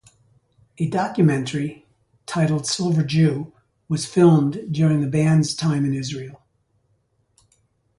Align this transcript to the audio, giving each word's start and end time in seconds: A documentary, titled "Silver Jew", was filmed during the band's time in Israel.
A 0.79 0.87
documentary, 0.89 1.85
titled 2.25 2.65
"Silver 2.65 3.03
Jew", 3.03 3.53
was 3.87 4.07
filmed 4.07 4.73
during 4.73 5.01
the 5.01 5.07
band's 5.07 5.53
time 5.53 5.85
in 5.85 5.93
Israel. 5.93 6.41